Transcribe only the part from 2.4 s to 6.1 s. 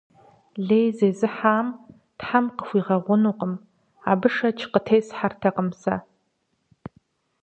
къыхуигъэгъунукъым– абы шэч къытесхьэртэкъым сэ.